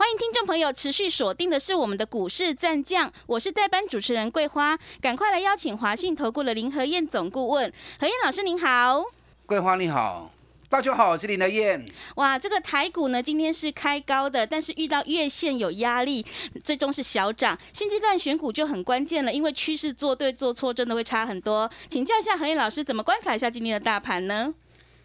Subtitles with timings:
[0.00, 9.04] 欢迎听众朋友持续锁定的是我们的股市战将，我是代班主持人桂花，赶快来邀请华信投顾的林和燕总顾问，何燕老师您好，
[9.44, 10.32] 桂花你好，
[10.70, 11.84] 大家好，我是林和燕。
[12.14, 16.24] 哇，这个台股呢今天是开高的，但是遇到月线有压力，
[16.64, 17.58] 最终是小涨。
[17.74, 21.70] 现阶段选股就很关键了，因为趋势做对做错真的会差很多。
[21.90, 24.54] 请教一下何燕老师，怎么观察一下今天的大盘呢？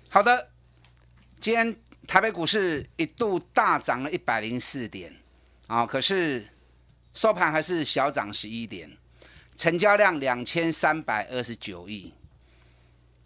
[0.08, 0.52] 好的，
[1.42, 1.76] 今天。
[2.08, 5.14] 台北股市一度大涨了一百零四点，
[5.68, 6.48] 啊，可是
[7.14, 8.90] 收盘还是小涨十一点，
[9.56, 12.14] 成交量两千三百二十九亿。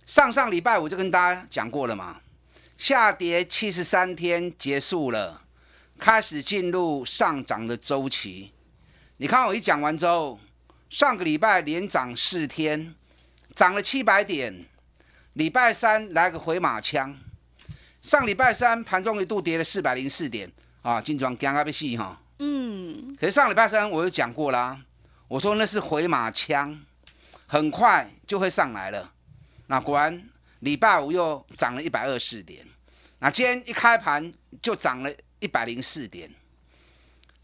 [0.05, 2.21] 上上礼拜五就跟大家讲过了嘛，
[2.77, 5.41] 下跌七十三天结束了，
[5.97, 8.51] 开始进入上涨的周期。
[9.17, 10.39] 你看我一讲完之后，
[10.89, 12.95] 上个礼拜连涨四天，
[13.53, 14.65] 涨了七百点，
[15.33, 17.17] 礼拜三来个回马枪。
[18.01, 20.49] 上礼拜三盘中一度跌了四百零四点
[20.81, 22.21] 啊，金装刚刚被戏哈。
[22.39, 23.15] 嗯。
[23.19, 24.79] 可是上礼拜三我就讲过啦，
[25.27, 26.79] 我说那是回马枪，
[27.45, 29.11] 很快就会上来了。
[29.67, 30.23] 那果然
[30.59, 32.65] 礼拜五又涨了一百二十点，
[33.19, 36.31] 那今天一开盘就涨了一百零四点。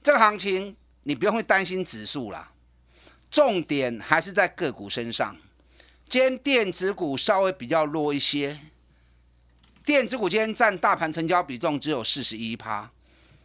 [0.02, 2.52] 这个行情你不用会担心指数啦，
[3.30, 5.36] 重点还是在个股身上。
[6.08, 8.60] 今天电子股稍微比较弱一些。
[9.86, 12.90] 电子股今天占大盘成交比重只有四十一趴，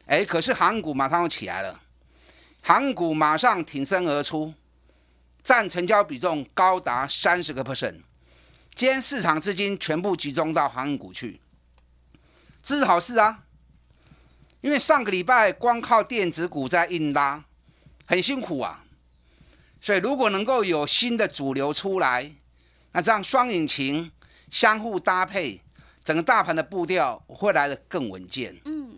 [0.07, 1.79] 哎，可是航股马上又起来了，
[2.63, 4.55] 航股马上挺身而出，
[5.43, 7.97] 占成交比重高达三十个 percent。
[8.75, 11.39] 今天市场资金全部集中到航股去，
[12.63, 13.45] 这是好事啊，
[14.63, 17.45] 因为上个礼拜光靠电子股在硬拉，
[18.07, 18.83] 很辛苦啊，
[19.79, 22.33] 所以如果能够有新的主流出来，
[22.93, 24.11] 那这样双引擎
[24.51, 25.61] 相互搭配。
[26.05, 28.57] 整个大盘的步调会来的更稳健。
[28.65, 28.91] 嗯，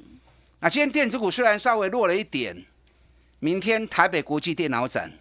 [0.61, 2.65] 那今天电子股虽然稍微弱了一点，
[3.41, 5.13] 明天台北国际电脑展，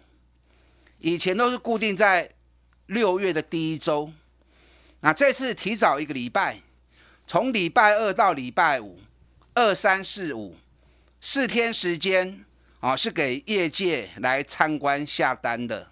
[0.98, 2.30] 以前都是固定在
[2.86, 4.12] 六月的第一周，
[5.00, 6.60] 那这次提早一个礼拜，
[7.26, 9.00] 从礼拜二到礼拜五，
[9.54, 10.56] 二三四五
[11.20, 12.44] 四天时间
[12.80, 15.88] 啊，是给业界来参观下单的。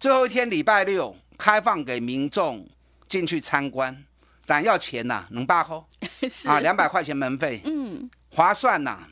[0.00, 2.68] 最后一天礼拜六开放给民众
[3.08, 4.04] 进去参观。
[4.46, 5.86] 但要钱呐，能罢扣
[6.46, 9.06] 啊，两百块钱门费，嗯，划算呐，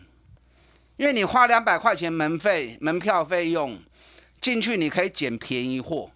[0.97, 3.81] 因为你花两百块钱门费门票费用
[4.41, 6.11] 进去，你可以捡便宜货。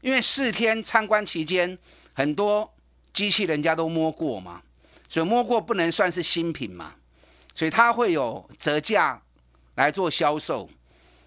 [0.00, 1.78] 因为四天参观期间，
[2.12, 2.74] 很多
[3.12, 4.62] 机器人家都摸过嘛，
[5.08, 6.94] 所以摸过不能算是新品嘛，
[7.54, 9.20] 所以它会有折价
[9.76, 10.68] 来做销售。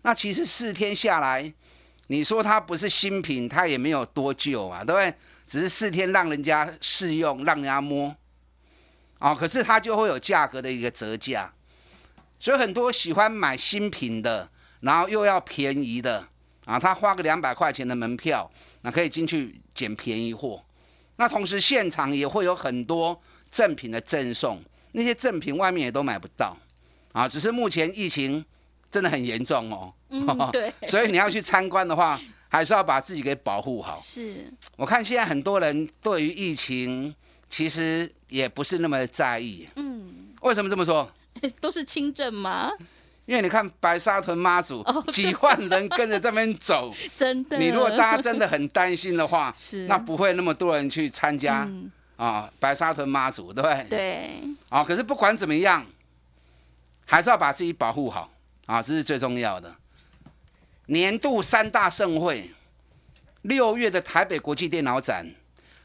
[0.03, 1.51] 那其实四天下来，
[2.05, 5.13] 你说它不是新品，它也没有多久啊，对不对？
[5.47, 8.13] 只是四天让人家试用，让人家摸，
[9.17, 11.51] 啊，可是它就会有价格的一个折价，
[12.37, 14.49] 所以很多喜欢买新品的，
[14.81, 16.27] 然后又要便宜的，
[16.65, 20.61] 啊，他花个两百块钱的门票，那可以进去捡便宜货。
[21.15, 23.17] 那同时现场也会有很多
[23.49, 26.55] 赠品的赠送，那些赠品外面也都买不到，
[27.13, 28.45] 啊，只是目前疫情
[28.91, 32.19] 真的很严重哦，嗯，对， 所以你要去参观的话。
[32.49, 33.95] 还是要把自己给保护好。
[33.97, 37.13] 是，我看现在很多人对于疫情
[37.49, 39.67] 其实也不是那么在意。
[39.75, 41.11] 嗯，为什么这么说？
[41.61, 42.71] 都是轻症吗？
[43.25, 44.81] 因为你看白沙屯妈祖
[45.11, 47.57] 几万人跟着这边走， 真的。
[47.57, 51.69] 你如果大家真的很担心的话，是，那不会那么多人去参加
[52.15, 53.85] 啊白沙屯妈祖，对不对？
[53.89, 54.41] 对。
[54.69, 55.85] 啊，可是不管怎么样，
[57.05, 58.31] 还是要把自己保护好
[58.65, 59.75] 啊，这是最重要的。
[60.87, 62.49] 年度三大盛会，
[63.41, 65.29] 六月的台北国际电脑展，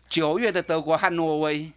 [0.08, 1.72] 九月的德国汉诺威，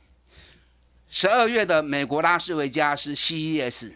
[1.10, 3.94] 十二月的美国拉斯维加斯 CES，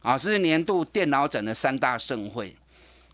[0.00, 2.54] 啊，这是年度电脑展的三大盛会。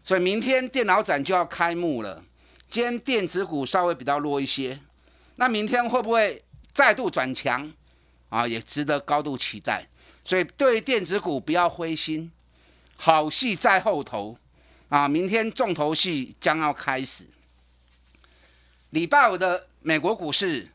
[0.02, 2.22] 所以明天电脑展就要开幕了。
[2.68, 4.78] 今天电子股稍微比较弱一些，
[5.36, 6.44] 那明天会不会
[6.74, 7.72] 再度转强？
[8.28, 9.86] 啊，也值得高度期待。
[10.22, 12.30] 所以对电子股不要灰心，
[12.96, 14.36] 好戏在后头。
[14.88, 17.26] 啊，明天重头戏将要开始。
[18.90, 20.68] 礼拜五的美国股市，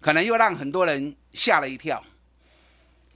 [0.00, 2.04] 可能又让很多人吓了一跳。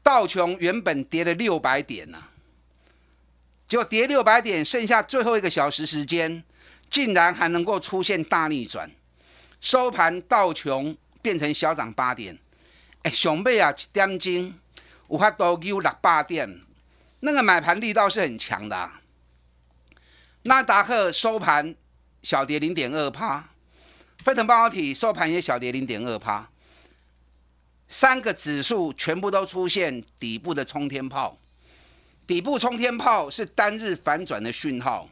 [0.03, 2.25] 道琼原本跌了六百点呢，
[3.69, 6.43] 就跌六百点，剩下最后一个小时时间，
[6.91, 8.91] 竟然还能够出现大逆转，
[9.61, 12.39] 收盘道琼变成小涨八点，
[13.03, 14.55] 哎，熊妹啊，一点钟
[15.09, 16.61] 有法多有六八点，
[17.21, 19.01] 那个买盘力道是很强的、啊。
[20.47, 21.75] 纳达克收盘
[22.23, 23.49] 小跌零点二趴，
[24.25, 26.49] 飞腾半导体收盘也小跌零点二趴，
[27.89, 31.37] 三个指数全部都出现底部的冲天炮，
[32.29, 35.09] 底部冲天炮是单日反转的讯号。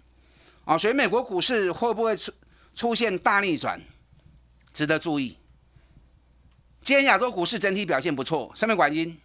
[0.65, 2.33] 啊，所以美国股市会不会出
[2.75, 3.81] 出现大逆转，
[4.73, 5.37] 值得注意。
[6.81, 9.19] 今天亚洲股市整体表现不错，上面管因，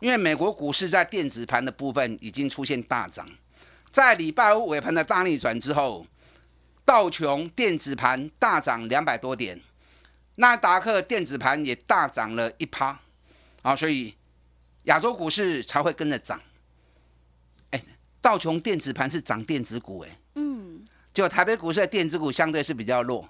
[0.00, 3.26] 因为美国股市在电子盘的部分已经出现大涨，
[3.90, 6.06] 在礼拜五尾盘的大逆转之后，
[6.84, 9.60] 道琼电子盘大涨两百多点，
[10.36, 12.98] 纳达克电子盘也大涨了一趴，
[13.62, 14.14] 啊，所以
[14.84, 16.40] 亚洲股市才会跟着涨。
[17.70, 17.82] 哎，
[18.20, 20.18] 道琼电子盘是涨电子股，哎。
[20.34, 23.28] 嗯，就台北股市的电子股相对是比较弱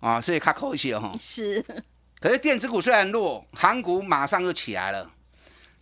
[0.00, 1.14] 啊，所以卡扣一些哈。
[1.20, 1.62] 是，
[2.18, 5.10] 可是电子股虽然弱，航股马上就起来了。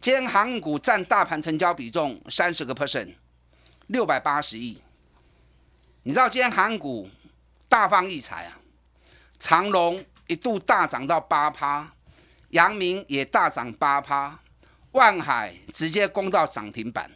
[0.00, 3.14] 今天航股占大盘成交比重三十个 percent，
[3.86, 4.80] 六百八十亿。
[6.02, 7.08] 你知道今天航股
[7.68, 8.58] 大放异彩啊，
[9.38, 11.92] 长隆一度大涨到八趴，
[12.50, 14.38] 阳明也大涨八趴，
[14.92, 17.10] 万海直接攻到涨停板。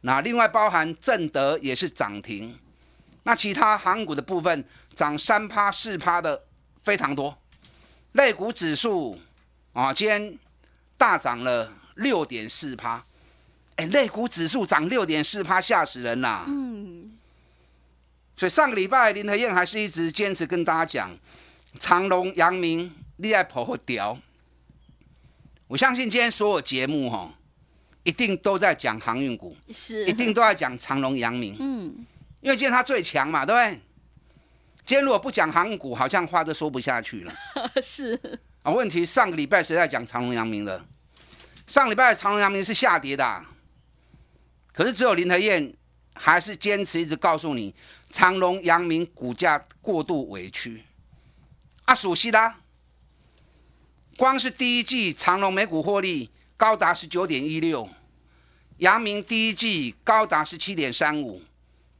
[0.00, 2.58] 那另外包含正德也是涨停，
[3.24, 4.64] 那其他航股的部分
[4.94, 6.44] 涨三趴四趴的
[6.82, 7.36] 非常多，
[8.12, 9.18] 类股指数
[9.72, 10.38] 啊今天
[10.96, 13.04] 大涨了六点四趴，
[13.76, 16.44] 哎，类股指数涨六点四趴吓死人啦！
[16.48, 17.16] 嗯，
[18.36, 21.18] 所以上个礼拜林和燕还是一直坚持跟大家讲，
[21.78, 24.18] 长隆、阳明厉害跑和屌，
[25.68, 27.32] 我相信今天所有节目哈。
[28.02, 32.06] 一定都在讲航运股，是一定都在讲长隆、阳明，嗯，
[32.40, 33.80] 因为今天它最强嘛，对不对？
[34.84, 37.34] 今天如果不讲航运股，好像话都说不下去了。
[37.82, 38.16] 是
[38.62, 40.84] 啊，问题上个礼拜谁在讲长隆、阳明的？
[41.66, 43.44] 上礼拜长隆、阳明是下跌的，
[44.76, 45.72] 可是只有林和燕
[46.12, 47.74] 还是坚持一直告诉你，
[48.10, 50.84] 长隆、阳明股价过度委屈。
[51.86, 52.60] 啊，熟悉啦，
[54.18, 56.30] 光是第一季长隆每股获利。
[56.58, 57.86] 高达十九点一六，
[58.78, 61.42] 阳明第一季高达十七点三五，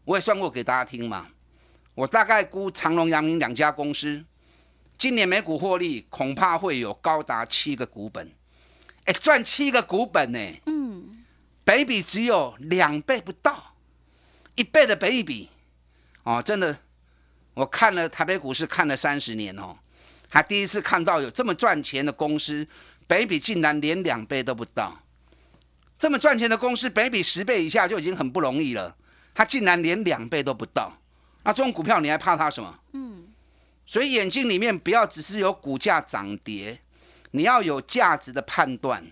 [0.04, 1.28] 我也算过给大家听嘛。
[1.94, 4.24] 我大概估长隆、阳明两家公司
[4.96, 8.32] 今年每股获利恐怕会有高达七个股本，
[9.04, 10.38] 哎，赚七个股本呢？
[11.66, 13.74] 北比只有两倍不到，
[14.54, 15.48] 一倍的北比
[16.22, 16.78] 哦，真的，
[17.54, 19.76] 我看了台北股市看了三十年哦，
[20.28, 22.64] 还第一次看到有这么赚钱的公司。
[23.08, 25.00] 北比竟然连两倍都不到，
[25.98, 28.96] 这么赚钱的公司，北比十倍以下就已经很不容易了。
[29.34, 30.96] 它竟然连两倍都不到，
[31.42, 32.78] 那这种股票你还怕它什么？
[32.92, 33.26] 嗯，
[33.84, 36.80] 所以眼睛里面不要只是有股价涨跌，
[37.32, 39.04] 你要有价值的判断。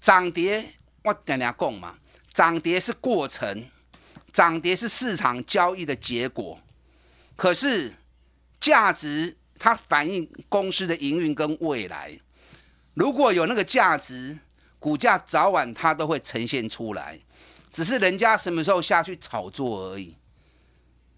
[0.00, 0.74] 涨跌
[1.04, 1.94] 我跟大家讲嘛，
[2.32, 3.68] 涨跌是过程，
[4.32, 6.58] 涨跌是市场交易的结果。
[7.36, 7.92] 可是
[8.58, 12.18] 价值它反映公司的营运跟未来。
[12.94, 14.38] 如果有那个价值，
[14.78, 17.20] 股价早晚它都会呈现出来，
[17.70, 20.16] 只是人家什么时候下去炒作而已。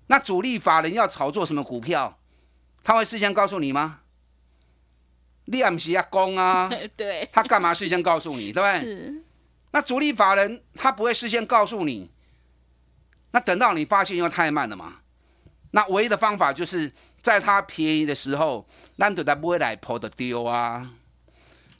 [0.09, 2.19] 那主力法人要炒作什么股票，
[2.82, 4.01] 他会事先告诉你吗？
[5.44, 9.15] 你也不是要攻啊， 对，他干嘛事先告诉你，对不对？
[9.77, 12.11] 那主力法人他不会事先告诉你，
[13.33, 15.01] 那等到你发现又太慢了嘛。
[15.73, 16.91] 那唯一的方法就是
[17.21, 18.67] 在他便宜的时候，
[18.97, 20.91] 咱就他不会来破的丢啊。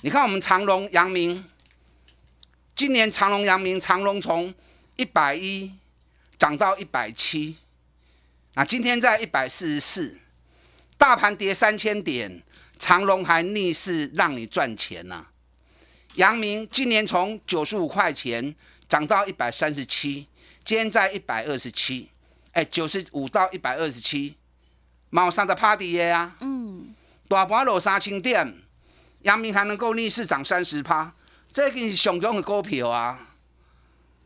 [0.03, 1.43] 你看，我们长隆、阳明，
[2.75, 4.55] 今年长隆、阳明，长隆从
[4.97, 5.73] 一百一
[6.39, 7.57] 涨到一百七，
[8.53, 10.19] 那，今天在一百四十四，
[10.99, 12.43] 大盘跌三千点，
[12.79, 15.25] 长隆还逆势让你赚钱呐。
[16.17, 18.55] 阳明今年从九十五块钱
[18.89, 20.27] 涨到一百三十七，
[20.65, 22.09] 今天在一百二十七，
[22.53, 24.35] 哎，九十五到一百二十七，
[25.11, 26.95] 马上在趴底耶啊，嗯，
[27.29, 28.63] 大盘落三千点。
[29.23, 31.13] 阳明还能够逆势涨三十趴，
[31.51, 33.19] 这个是熊熊的股票啊！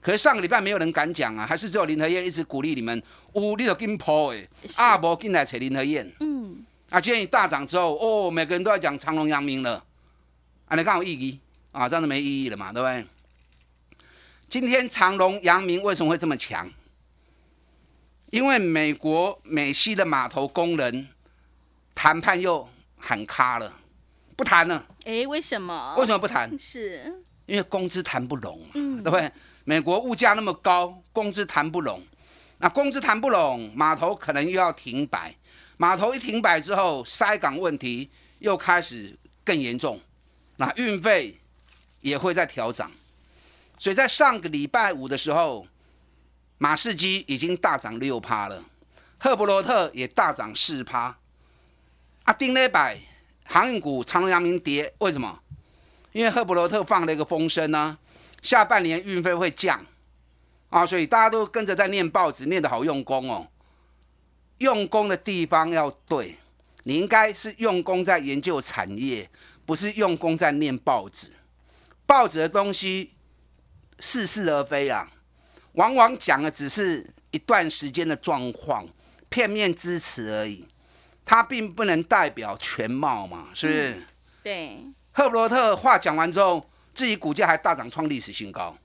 [0.01, 6.09] 可是上个礼拜没有人敢讲啊，还是只有林和燕一直鼓励你们，有你就跟破诶，啊无进来扯林和燕。
[6.21, 9.83] 嗯，啊，今天一大涨之后，哦，每个人都要讲长隆、阳明了，
[10.67, 11.41] 啊，你看有意义
[11.73, 11.89] 啊？
[11.89, 13.07] 这样子没意义了嘛，对不对？
[14.49, 16.71] 今天长隆、阳明为什么会这么强？
[18.31, 21.09] 因为美国美西的码头工人
[21.95, 23.77] 谈判又喊卡了。
[24.37, 25.95] 不谈了，哎，为什么？
[25.99, 26.59] 为什么不谈？
[26.59, 27.13] 是
[27.47, 29.31] 因为工资谈不拢嘛，嗯对不对？
[29.65, 32.03] 美国物价那么高，工资谈不拢，
[32.59, 35.35] 那工资谈不拢，码头可能又要停摆。
[35.77, 40.01] 码头一停摆之后，塞港问题又开始更严重，
[40.57, 41.40] 那运费
[42.01, 42.91] 也会在调涨。
[43.79, 45.67] 所以在上个礼拜五的时候，
[46.59, 48.63] 马士基已经大涨六趴了，
[49.19, 51.17] 赫伯罗特也大涨四趴。
[52.25, 52.99] 啊，丁礼拜
[53.45, 55.41] 航运股长隆、阳明跌，为什么？
[56.13, 57.97] 因为赫伯罗特放了一个风声呢，
[58.43, 59.85] 下半年运费会降。
[60.69, 63.49] 啊，所以大家都跟着在念报纸，念得好用功哦。
[64.59, 66.37] 用功的地方要对，
[66.83, 69.29] 你应该是用功在研究产业，
[69.65, 71.33] 不是用功在念报纸。
[72.11, 73.13] 报纸的东西
[74.01, 75.09] 似是而非啊，
[75.75, 78.85] 往往讲的只是一段时间的状况，
[79.29, 80.67] 片面之词而已，
[81.25, 84.03] 它并不能代表全貌嘛，是不是？
[84.43, 84.83] 对。
[85.13, 88.77] 赫伯罗特话讲完之后，自己股价还大涨，创历史新高。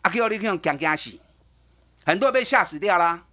[0.00, 1.18] 阿 Q，你看讲惊死，
[2.06, 3.26] 很多人被吓死掉啦。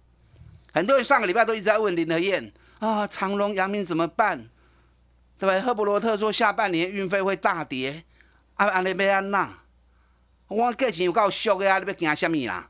[0.74, 4.50] 很多人上个礼拜都一直在问林德燕啊，长隆、阳明怎么办？
[5.38, 5.64] 对吧？
[5.64, 8.04] 赫伯罗特说下半年运费会大跌，
[8.54, 9.58] 啊，安尼要安那？
[10.48, 12.68] 我价钱有够俗的啊，你要惊什么啦？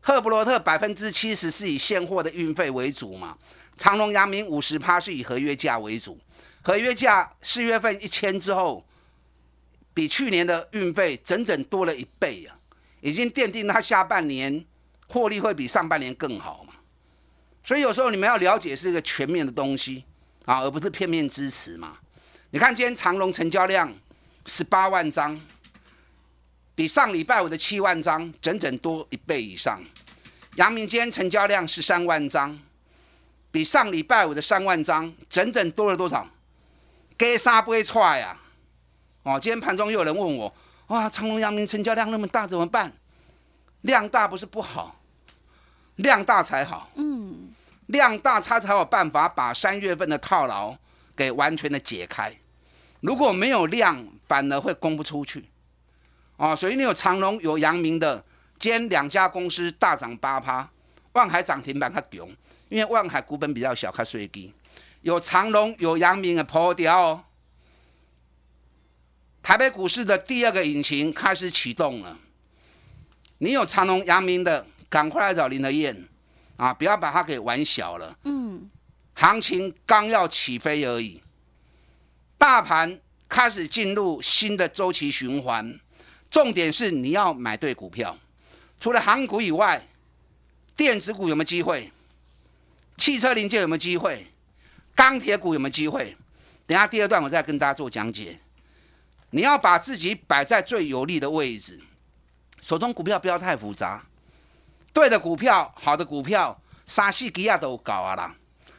[0.00, 3.36] 赫伯罗特百分之七十是以现货的运费为主嘛，
[3.76, 6.18] 长隆、阳明五十趴是以合约价为主，
[6.62, 8.86] 合约价四月份一签之后，
[9.92, 12.52] 比去年的运费整整多了一倍呀。
[13.00, 14.64] 已经奠定它下半年
[15.06, 16.72] 获利会比上半年更好嘛，
[17.62, 20.04] 所以有时候你们要了解是一个全面的东西
[20.44, 21.98] 啊，而不是片面支持嘛。
[22.50, 23.92] 你看今天长隆成交量
[24.46, 25.38] 十八万张，
[26.74, 29.80] 比上礼拜五的七万张整整多一倍以上。
[30.54, 32.58] 阳明今天成交量十三万张，
[33.50, 36.26] 比上礼拜五的三万张整整多了多少？
[37.18, 38.38] 该杀不会踹呀！
[39.22, 40.54] 哦，今天盘中又有人问我。
[40.88, 42.92] 哇，长隆、阳明成交量那么大，怎么办？
[43.80, 45.00] 量大不是不好，
[45.96, 46.90] 量大才好。
[46.94, 47.50] 嗯，
[47.86, 50.76] 量大它才有办法把三月份的套牢
[51.16, 52.34] 给完全的解开。
[53.00, 55.44] 如果没有量，反而会供不出去。
[56.36, 58.22] 啊，所以你有长隆、有阳明的，
[58.58, 60.68] 今天两家公司大涨八趴，
[61.12, 62.28] 万海涨停板它囧，
[62.68, 64.52] 因为万海股本比较小，它税低。
[65.02, 67.24] 有长隆、有阳明的破掉哦。
[69.42, 72.18] 台北股市的第二个引擎开始启动了。
[73.38, 76.04] 你有长隆、阳明的，赶快来找林德燕
[76.56, 76.74] 啊！
[76.74, 78.18] 不要把它给玩小了。
[78.24, 78.68] 嗯，
[79.14, 81.22] 行情刚要起飞而已，
[82.38, 85.78] 大盘开始进入新的周期循环。
[86.30, 88.16] 重点是你要买对股票。
[88.78, 89.86] 除了航股以外，
[90.76, 91.92] 电子股有没有机会？
[92.96, 94.26] 汽车零件有没有机会？
[94.94, 96.16] 钢铁股有没有机会？
[96.66, 98.38] 等下第二段我再跟大家做讲解。
[99.30, 101.80] 你要把自己摆在最有利的位置，
[102.60, 104.04] 手中股票不要太复杂，
[104.92, 108.34] 对的股票、好的股票，沙西吉亚都搞啊啦，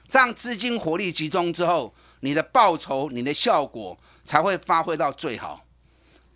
[0.09, 5.61] 这样资金活力集中之后，你的报酬、你的效果才会发挥到最好。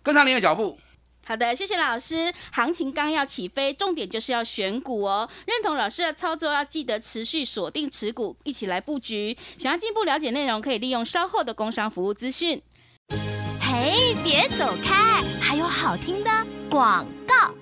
[0.02, 0.78] 跟上您的脚步。
[1.24, 2.32] 好的，谢谢老师。
[2.50, 5.28] 行情刚要起飞，重点就是要选股哦。
[5.46, 9.38] 认同老师的操作，要记得持续锁定持股，一起来布局。
[9.56, 12.60] 想要进一步了解内容，可以利用稍后的工商服务资讯。
[13.60, 15.22] 嘿，别走开！
[15.40, 16.30] 还有好听的
[16.68, 17.54] 广告。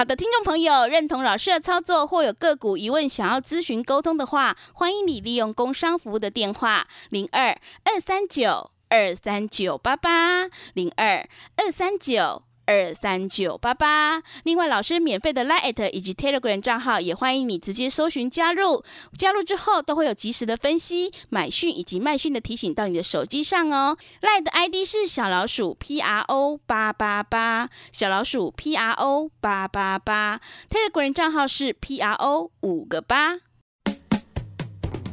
[0.00, 7.48] 好的，听众朋友，认同老师的操作或有个股疑问想要咨询沟通的话，欢迎你利用工商服务的电话零二
[7.84, 12.44] 二三九二三九八八零二二三九。
[12.70, 14.22] 二三九八八。
[14.44, 18.84] 另外，老师免费的 Line 以及 Telegram 账号也欢迎你直接搜寻加入。
[19.18, 23.96] 加入之后都会有及时的分析、买讯以及卖讯的提醒到你的手机上哦。
[24.22, 30.40] Line 的 ID 是小老鼠 P R O 八八八，小老鼠 P R O 八八八。
[30.70, 33.49] Telegram 账号是 P R O 五个八。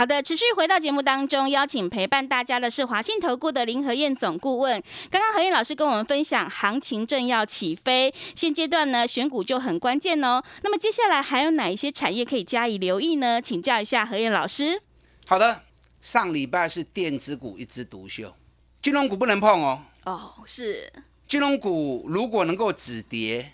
[0.00, 4.82] 好的，持续回到节目当中，邀请陪伴大家的是华信投顾的林和燕总顾问。
[5.10, 10.42] 刚刚何燕老师跟我们分享，行情正要起飞，现阶段呢选股就很关键哦。
[10.62, 13.42] 那么接下来还有哪一些产业可以加以留意呢？
[13.42, 14.80] 请教一下何燕老师。
[15.26, 15.64] 好的，
[16.00, 18.34] 上礼拜是电子股一枝独秀，
[18.80, 19.82] 金融股不能碰哦。
[20.06, 20.90] 哦，是
[21.28, 23.52] 金融股如果能够止跌，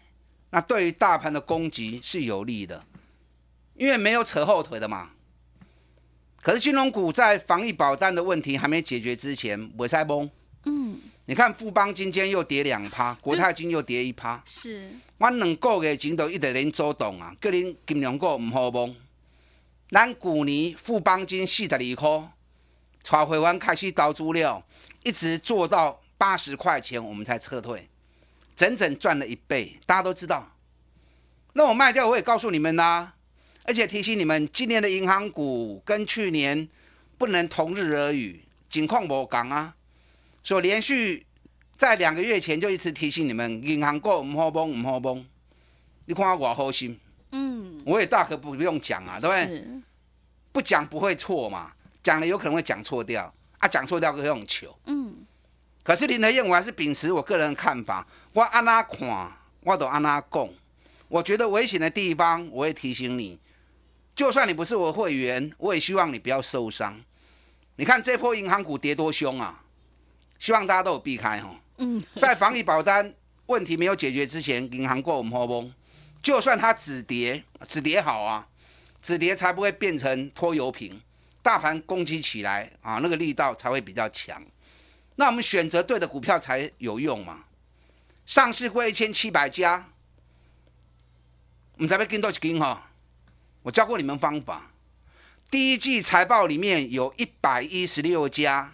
[0.51, 2.85] 那对于大盘的攻击是有利的，
[3.75, 5.11] 因为没有扯后腿的嘛。
[6.47, 10.31] 可是金融股在防疫保单的问题还没解决之前，我在懵。
[10.65, 14.41] 嗯，你看富邦今天又跌两趴，国泰金又跌一趴。
[14.47, 14.89] 是，
[15.19, 18.95] 我两个月前都一直恁做动啊，叫恁金融股唔好崩。
[19.91, 22.31] 咱去年富邦金四十二块，
[23.03, 24.65] 炒回完开始倒资料，
[25.03, 27.89] 一直做到八十块钱，我们才撤退，
[28.55, 29.81] 整整赚了一倍。
[29.85, 30.53] 大家都知道，
[31.55, 33.15] 那我卖掉我也告诉你们啦。
[33.67, 36.69] 而且提醒你们，今年的银行股跟去年
[37.19, 39.75] 不能同日而语，情况无同啊。
[40.45, 41.27] 所以连续
[41.77, 45.27] 在两个月前就一直提醒你们，银行股唔好崩，唔好崩。
[46.05, 46.97] 你看我好心，
[47.33, 49.65] 嗯，我也大可不用讲啊，对不对？
[50.53, 54.73] 不讲不会错嘛，讲了有可能会讲错掉啊，讲错掉可以用球。
[54.87, 55.13] 嗯，
[55.83, 59.33] 可是林德燕，我还是秉持我个人的看法，我安那看，
[59.63, 60.49] 我都安那讲。
[61.09, 63.39] 我觉得危险的地方，我会提醒你。
[64.17, 66.99] 就算你不是我会员，我也希望你不要受伤。
[67.77, 69.63] 你看这波银行股跌多凶啊！
[70.39, 71.55] 希望大家都有避开哈。
[71.77, 75.71] 嗯，在防疫保单问题没有解决之前，银行过我们好崩。
[76.23, 78.49] 就算它止跌，止跌好啊，
[79.03, 81.03] 止跌才不会变成拖油瓶，
[81.43, 84.43] 大盘攻击起来啊，那个力道才会比较强。
[85.17, 87.45] 那我们选择对的股票才有用嘛。
[88.25, 89.91] 上市过一千七百家，
[91.75, 92.91] 我们才被跟多几根哈。
[93.67, 94.71] 我教过你们方法，
[95.51, 98.73] 第一季财报里面有一百一十六家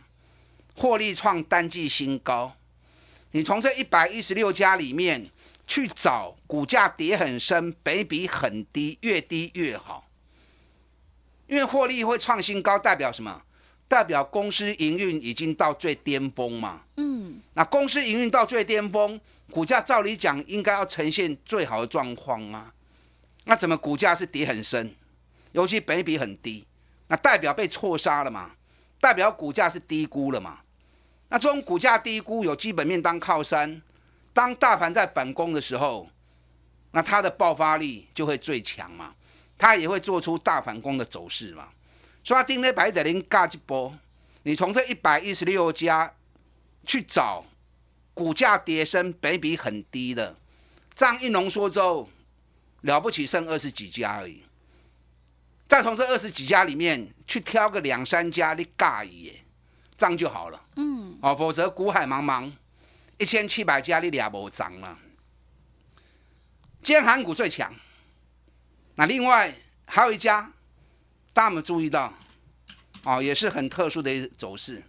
[0.76, 2.54] 获利创单季新高。
[3.30, 5.30] 你从这一百一十六家里面
[5.66, 10.06] 去找股价跌很深、北比很低、越低越好，
[11.46, 13.40] 因为获利会创新高，代表什么？
[13.88, 16.82] 代表公司营运已经到最巅峰嘛。
[16.98, 19.18] 嗯，那公司营运到最巅峰，
[19.50, 22.74] 股价照理讲应该要呈现最好的状况啊。
[23.44, 24.94] 那怎么股价是跌很深，
[25.50, 26.64] 尤其本益比很低，
[27.08, 28.52] 那代表被错杀了嘛？
[29.00, 30.60] 代表股价是低估了嘛？
[31.28, 33.82] 那这种股价低估有基本面当靠山，
[34.32, 36.08] 当大盘在反攻的时候，
[36.92, 39.14] 那它的爆发力就会最强嘛，
[39.58, 41.70] 它也会做出大反攻的走势嘛。
[42.22, 43.92] 所以它定那百点零嘎一波，
[44.44, 46.14] 你从这一百一十六家
[46.86, 47.44] 去找
[48.14, 50.36] 股价跌升、本益比很低的，
[50.94, 52.08] 这样一浓缩之后。
[52.82, 54.42] 了不起，剩二十几家而已。
[55.66, 59.42] 再从这二十几家里面去挑个两三家，你尬耶，
[59.96, 60.60] 这样就好了。
[60.76, 62.52] 嗯，哦，否则股海茫茫，
[63.18, 64.98] 一千七百家你俩无涨了。
[66.82, 67.74] 今天韩股最强，
[68.96, 69.54] 那另外
[69.86, 70.52] 还有一家，
[71.32, 72.12] 大家有没有注意到？
[73.04, 74.82] 哦，也是很特殊的一走势。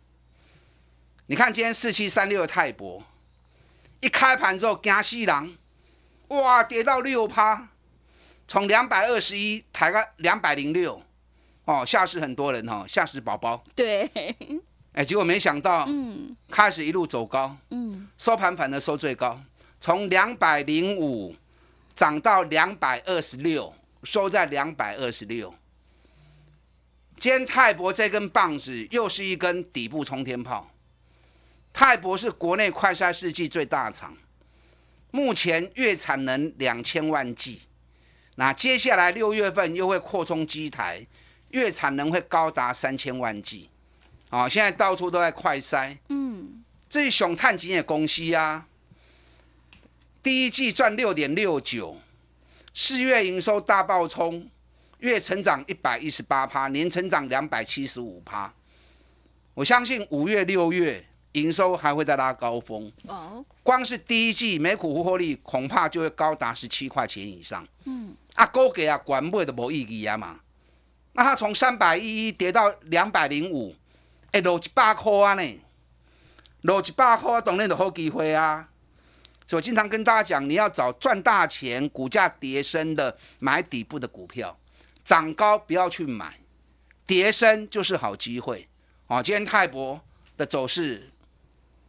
[1.27, 3.01] 你看今天四七三六的泰博，
[4.01, 5.57] 一开盘之后惊死人，
[6.27, 7.69] 哇，跌到六趴。
[8.47, 11.01] 从两百二十一抬个两百零六，
[11.65, 13.63] 哦，吓死很多人哦，吓死宝宝。
[13.73, 14.09] 对，
[14.91, 19.41] 哎，结果没想到，嗯开始一路走高，嗯，收盘反而收最高，
[19.79, 21.35] 从两百零五
[21.95, 25.53] 涨到两百二十六，收在两百二十六。
[27.17, 30.69] 今天泰博这根棒子又是一根底部冲天炮。
[31.71, 34.15] 泰博是国内快筛试剂最大厂，
[35.09, 37.61] 目前月产能两千万剂。
[38.35, 41.05] 那接下来六月份又会扩充机台，
[41.49, 43.69] 月产能会高达三千万剂。
[44.29, 48.65] 啊、现在到处都在快筛，嗯，这是熊探景的公司啊。
[50.23, 51.97] 第一季赚六点六九，
[52.73, 54.49] 四月营收大爆冲，
[54.99, 58.51] 月成长一百一十八趴，年成长两百七十五趴。
[59.53, 62.91] 我相信五月、六月营收还会再拉高峰。
[63.05, 67.67] 哦，光是第一季每股获利恐怕就会高达十七块钱以上。
[67.85, 70.39] 嗯，啊，高给啊，管买都无意义啊嘛。
[71.13, 73.75] 那它从三百一一跌到两百零五，
[74.31, 75.59] 哎，落一百块啊呢，
[76.61, 78.69] 落一百块当然就好机会啊。
[79.47, 84.57] 所以我经常跟大家讲，你要找赚大钱、股价跌升的，买底部的股票，
[85.03, 86.39] 涨高不要去买，
[87.05, 88.67] 跌升就是好机会。
[89.05, 90.01] 啊，今天泰博
[90.37, 91.11] 的走势，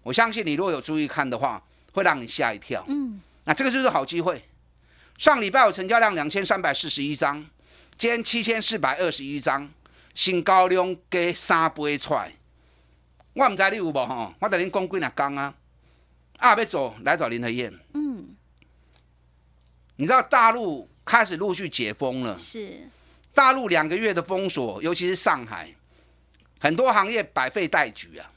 [0.03, 2.85] 我相信你如果有注意看的话，会让你吓一跳。
[2.89, 4.45] 嗯，那这个就是好机会。
[5.19, 7.45] 上礼拜有成交量两千三百四十一张，
[7.97, 9.71] 今天七千四百二十一张，
[10.15, 12.33] 新高量加三倍出来。
[13.33, 15.55] 我唔知你有无吼，我等恁讲几若工啊，
[16.39, 17.73] 啊要走来找林和燕。
[17.95, 18.35] 嗯，
[19.97, 22.89] 你知道大陆开始陆续解封了，是，
[23.33, 25.73] 大陆两个月的封锁，尤其是上海，
[26.61, 28.31] 很多行业百废待举啊。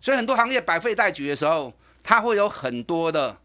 [0.00, 3.36] 所以很多行业百废待举的时候，它会有很多的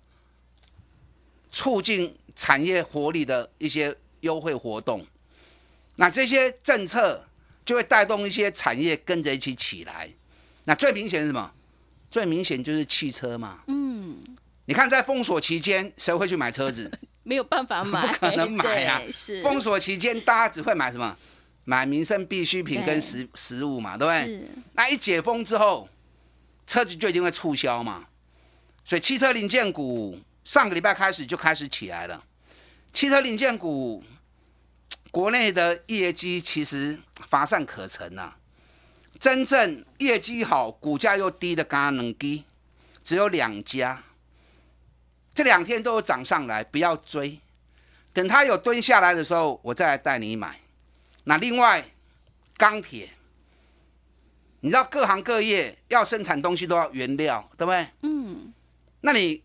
[1.52, 5.06] 促进产业活力的一些优惠活动。
[5.96, 7.26] 那这些政策
[7.66, 10.10] 就会带动一些产业跟着一起起来。
[10.64, 11.52] 那最明显是什么？
[12.10, 13.62] 最明显就是汽车嘛。
[13.68, 14.18] 嗯，
[14.66, 16.92] 你看在封锁期间，谁会去买车子？
[17.24, 21.16] 没有办法买，不可能买啊 是封锁期间，大家只会买什么？
[21.64, 24.26] 买民生必需品跟食食物嘛，对不对？
[24.26, 25.88] 是，那一解封之后，
[26.66, 28.08] 车子就一定会促销嘛，
[28.84, 30.20] 所以汽车零件股
[30.52, 32.22] 上个礼拜开始就开始起来了。
[32.92, 34.04] 汽车零件股
[35.10, 38.34] 国内的业绩其实乏善可陈呐、
[39.18, 42.44] 真正业绩好、股价又低的刚刚能低，
[43.02, 44.04] 只有两家。
[45.34, 47.40] 这两天都有涨上来，不要追，
[48.12, 50.60] 等它有蹲下来的时候，我再来带你买。
[51.24, 51.92] 那另外，
[52.58, 53.12] 钢铁，
[54.60, 57.88] 你知道各行各业要生产东西都要原料，对不对？
[58.02, 58.54] 嗯，
[59.00, 59.42] 那你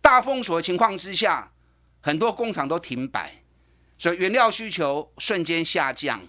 [0.00, 1.52] 大封锁的情况之下，
[2.00, 3.42] 很多工厂都停摆，
[3.98, 6.20] 所以原料需求瞬间下降，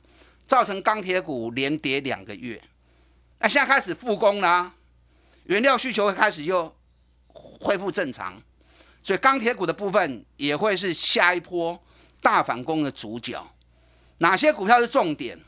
[0.46, 2.62] 造成钢铁股连跌两个月。
[3.40, 4.74] 那现在开始复工啦、
[5.46, 6.76] 原料需求会开始又
[7.34, 8.40] 恢复正常，
[9.02, 11.82] 所以钢铁股的部分也会是下一波
[12.22, 13.42] 大反攻的主角。
[14.18, 15.40] 哪些股票是重点？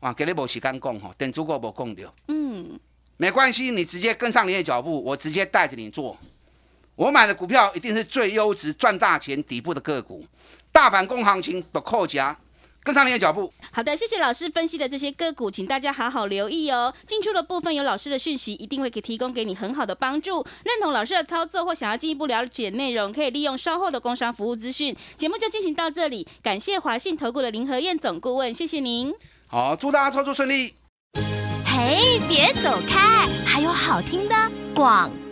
[0.00, 2.14] 哇，给你无时间讲吼，等足够无讲掉。
[2.28, 2.78] 嗯，
[3.16, 6.18] 没关系，你直接跟上你的脚步，我直接带着你做。
[6.96, 10.24] 我买的股票一定是最优质、赚大钱、底部的个股。
[10.70, 12.36] 大盘攻行情的扣夹，
[12.82, 13.52] 跟上你的脚步。
[13.72, 16.94] 好的，谢谢老师分析的这些个股，请大家好好留意哦。
[17.06, 20.44] 进出的部分有老师的讯息，一定会给提供给你很好的帮助。
[20.64, 24.96] 认同老师的操作或想要进一步了解内容，可以利用稍后的工商服务资讯。
[25.16, 29.12] 节目就进行到这里，感谢华信投顾的林和燕总顾问，谢谢您。
[29.48, 30.74] 好，祝大家操作顺利。
[31.64, 34.34] 嘿，别走开，还有好听的
[34.74, 35.23] 广告。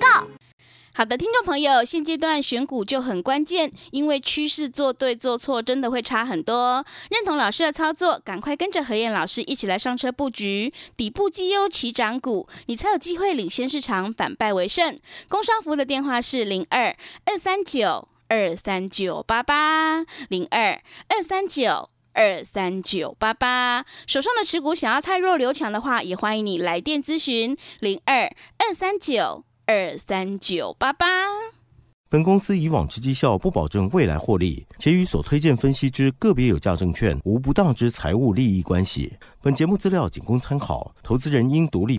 [0.95, 6.85] 好的，听众朋友，现阶段选股就很关键，因为趋势做对做错真的会差很多。
[7.09, 14.95] 认同老师的操作，赶快跟着何燕老师一起来上车布局底部绩优起涨股，你才有机会领先市场，反败为胜。
[15.29, 20.79] 工商服务的电话是零二二三九二三九八八零二
[21.09, 21.89] 二三九。
[22.15, 31.07] 二三九八八，手上的持股想要太弱留强的话，也欢迎你来电咨询零二二三九二三九八八。
[32.11, 39.11] 本公司以往之绩效不保证未来获利，且与所推荐分析之个别有价证券无不当之财务利益关系。
[39.41, 41.91] 本节目资料仅供参考，投资人应独立。